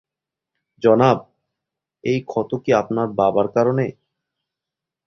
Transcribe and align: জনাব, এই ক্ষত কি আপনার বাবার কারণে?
জনাব, 0.83 1.17
এই 2.03 2.19
ক্ষত 2.21 2.51
কি 2.63 2.71
আপনার 2.73 3.07
বাবার 3.19 3.47
কারণে? 3.47 3.85